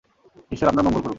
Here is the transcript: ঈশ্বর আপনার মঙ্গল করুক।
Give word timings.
ঈশ্বর 0.51 0.67
আপনার 0.67 0.85
মঙ্গল 0.85 1.01
করুক। 1.01 1.09